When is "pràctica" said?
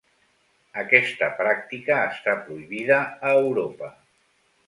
1.41-1.97